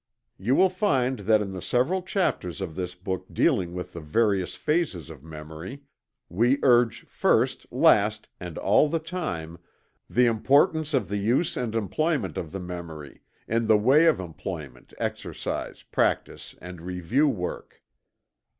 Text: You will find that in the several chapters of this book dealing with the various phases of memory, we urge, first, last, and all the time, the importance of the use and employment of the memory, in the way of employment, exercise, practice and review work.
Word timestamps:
You 0.39 0.55
will 0.55 0.71
find 0.71 1.19
that 1.19 1.41
in 1.41 1.51
the 1.51 1.61
several 1.61 2.01
chapters 2.01 2.59
of 2.59 2.73
this 2.73 2.95
book 2.95 3.27
dealing 3.31 3.75
with 3.75 3.93
the 3.93 3.99
various 3.99 4.55
phases 4.55 5.11
of 5.11 5.23
memory, 5.23 5.83
we 6.27 6.57
urge, 6.63 7.05
first, 7.05 7.67
last, 7.71 8.27
and 8.39 8.57
all 8.57 8.89
the 8.89 8.97
time, 8.97 9.59
the 10.09 10.25
importance 10.25 10.95
of 10.95 11.07
the 11.07 11.19
use 11.19 11.55
and 11.55 11.75
employment 11.75 12.35
of 12.35 12.51
the 12.51 12.59
memory, 12.59 13.21
in 13.47 13.67
the 13.67 13.77
way 13.77 14.07
of 14.07 14.19
employment, 14.19 14.91
exercise, 14.97 15.83
practice 15.83 16.55
and 16.59 16.81
review 16.81 17.27
work. 17.27 17.83